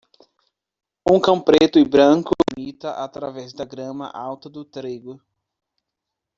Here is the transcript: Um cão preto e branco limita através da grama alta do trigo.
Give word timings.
Um 1.07 1.19
cão 1.21 1.39
preto 1.39 1.77
e 1.77 1.87
branco 1.87 2.31
limita 2.57 2.89
através 3.03 3.53
da 3.53 3.63
grama 3.63 4.09
alta 4.09 4.49
do 4.49 4.65
trigo. 4.65 5.21